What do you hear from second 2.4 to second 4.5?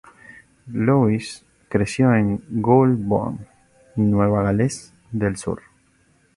Goulburn, Nueva